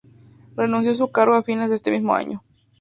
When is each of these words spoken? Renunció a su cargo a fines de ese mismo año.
Renunció 0.57 0.93
a 0.93 0.95
su 0.95 1.11
cargo 1.11 1.35
a 1.35 1.43
fines 1.43 1.69
de 1.69 1.75
ese 1.75 1.91
mismo 1.91 2.15
año. 2.15 2.41